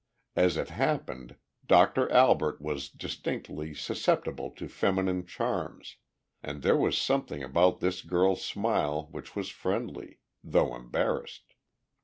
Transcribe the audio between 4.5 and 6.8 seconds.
feminine charms, and there